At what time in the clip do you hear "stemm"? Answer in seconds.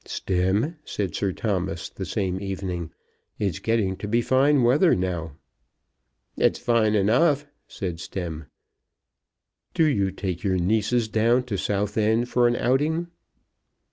0.03-0.77, 7.99-8.47